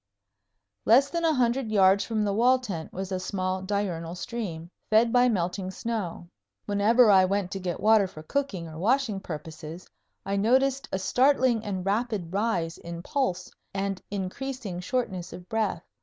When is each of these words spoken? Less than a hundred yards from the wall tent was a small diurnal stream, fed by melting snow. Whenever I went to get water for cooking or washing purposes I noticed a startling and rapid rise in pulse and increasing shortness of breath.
Less 0.83 1.11
than 1.11 1.23
a 1.23 1.35
hundred 1.35 1.69
yards 1.71 2.03
from 2.05 2.23
the 2.25 2.33
wall 2.33 2.57
tent 2.57 2.91
was 2.91 3.11
a 3.11 3.19
small 3.19 3.61
diurnal 3.61 4.15
stream, 4.15 4.71
fed 4.89 5.13
by 5.13 5.29
melting 5.29 5.69
snow. 5.69 6.27
Whenever 6.65 7.11
I 7.11 7.23
went 7.23 7.51
to 7.51 7.59
get 7.59 7.79
water 7.79 8.07
for 8.07 8.23
cooking 8.23 8.67
or 8.67 8.79
washing 8.79 9.19
purposes 9.19 9.87
I 10.25 10.37
noticed 10.37 10.89
a 10.91 10.97
startling 10.97 11.63
and 11.63 11.85
rapid 11.85 12.33
rise 12.33 12.79
in 12.79 13.03
pulse 13.03 13.51
and 13.75 14.01
increasing 14.09 14.79
shortness 14.79 15.33
of 15.33 15.47
breath. 15.47 15.83